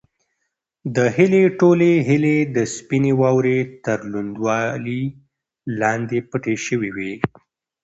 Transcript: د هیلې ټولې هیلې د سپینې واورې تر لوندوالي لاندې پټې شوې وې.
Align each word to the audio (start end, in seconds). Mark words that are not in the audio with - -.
د 0.95 0.97
هیلې 1.17 1.43
ټولې 1.59 1.91
هیلې 2.07 2.37
د 2.55 2.57
سپینې 2.75 3.13
واورې 3.21 3.59
تر 3.85 3.97
لوندوالي 4.11 5.01
لاندې 5.81 6.17
پټې 6.29 6.55
شوې 6.65 6.89
وې. 6.95 7.13